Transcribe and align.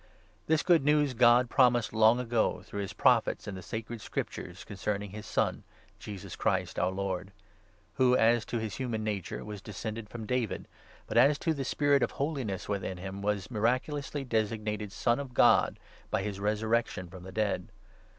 This 0.47 0.63
Good 0.63 0.83
News 0.83 1.13
God 1.13 1.47
promised 1.47 1.93
long 1.93 2.19
ago 2.19 2.63
through 2.65 2.81
his 2.81 2.91
Prophets 2.91 3.47
in 3.47 3.53
the 3.53 3.61
sacred 3.61 4.01
Scriptures, 4.01 4.63
concerning 4.63 5.11
his 5.11 5.27
Son, 5.27 5.63
Jesus 5.99 6.35
Christ, 6.35 6.79
our 6.79 6.89
Lord; 6.89 7.31
who, 7.97 8.17
as 8.17 8.43
to 8.45 8.57
his 8.57 8.77
human 8.77 9.03
nature, 9.03 9.45
was 9.45 9.61
descended 9.61 10.09
from 10.09 10.25
David, 10.25 10.67
but, 11.05 11.17
as 11.19 11.37
to 11.37 11.53
the 11.53 11.63
spirit 11.63 12.01
of 12.01 12.09
holiness 12.13 12.67
within 12.67 12.97
him, 12.97 13.21
was 13.21 13.51
miraculously 13.51 14.23
designated 14.23 14.91
Son 14.91 15.19
of 15.19 15.35
God 15.35 15.77
by 16.09 16.23
his 16.23 16.39
resurrection 16.39 17.07
from 17.07 17.21
the 17.21 17.31
dead. 17.31 17.67